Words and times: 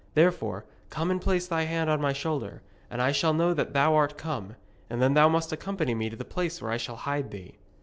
Therefore, 0.15 0.65
come 0.89 1.11
and 1.11 1.21
place 1.21 1.45
thy 1.45 1.61
hand 1.65 1.87
on 1.87 2.01
my 2.01 2.11
shoulder, 2.11 2.63
and 2.89 2.99
I 2.99 3.11
shall 3.11 3.35
know 3.35 3.53
that 3.53 3.73
thou 3.73 3.93
art 3.93 4.17
come. 4.17 4.55
And 4.89 4.99
then 4.99 5.13
thou 5.13 5.29
must 5.29 5.51
accompany 5.53 5.93
me 5.93 6.09
to 6.09 6.15
the 6.15 6.25
place 6.25 6.59
where 6.59 6.71
I 6.71 6.77
shall 6.77 6.95
hide 6.95 7.29
thee.' 7.29 7.59